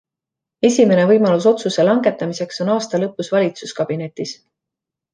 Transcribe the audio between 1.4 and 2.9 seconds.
otsuse langetamiseks on